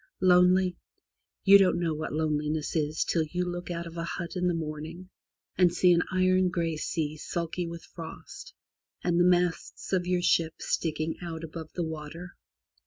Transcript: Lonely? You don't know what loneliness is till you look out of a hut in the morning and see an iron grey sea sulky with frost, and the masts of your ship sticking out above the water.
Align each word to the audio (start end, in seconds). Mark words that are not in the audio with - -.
Lonely? 0.23 0.79
You 1.43 1.59
don't 1.59 1.79
know 1.79 1.93
what 1.93 2.11
loneliness 2.11 2.75
is 2.75 3.03
till 3.03 3.21
you 3.23 3.45
look 3.45 3.69
out 3.69 3.85
of 3.85 3.97
a 3.97 4.03
hut 4.03 4.35
in 4.35 4.47
the 4.47 4.55
morning 4.55 5.11
and 5.59 5.71
see 5.71 5.93
an 5.93 6.01
iron 6.11 6.49
grey 6.49 6.75
sea 6.75 7.17
sulky 7.17 7.67
with 7.67 7.83
frost, 7.83 8.55
and 9.03 9.19
the 9.19 9.23
masts 9.23 9.93
of 9.93 10.07
your 10.07 10.23
ship 10.23 10.55
sticking 10.59 11.17
out 11.21 11.43
above 11.43 11.73
the 11.73 11.83
water. 11.85 12.35